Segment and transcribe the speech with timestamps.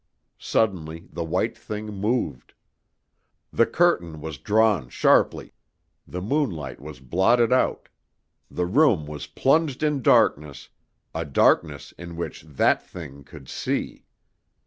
[0.39, 2.55] Suddenly the white thing moved.
[3.53, 5.53] The curtain was drawn sharply;
[6.07, 7.87] the moonlight was blotted out;
[8.49, 10.69] the room was plunged in darkness
[11.13, 14.05] a darkness in which that thing could see!